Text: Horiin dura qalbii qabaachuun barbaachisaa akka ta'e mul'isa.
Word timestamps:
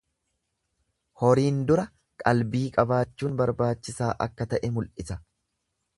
Horiin 1.23 1.59
dura 1.71 1.83
qalbii 2.23 2.63
qabaachuun 2.79 3.37
barbaachisaa 3.43 4.11
akka 4.29 4.49
ta'e 4.65 4.73
mul'isa. 4.79 5.21